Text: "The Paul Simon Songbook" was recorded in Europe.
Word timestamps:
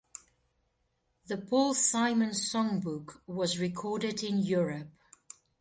"The 1.27 1.37
Paul 1.37 1.75
Simon 1.75 2.31
Songbook" 2.31 3.19
was 3.27 3.59
recorded 3.59 4.23
in 4.23 4.39
Europe. 4.39 4.89